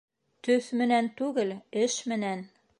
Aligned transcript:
Төҫ 0.47 0.69
менән 0.79 1.11
түгел, 1.21 1.53
эш 1.85 2.01
менән. 2.15 2.47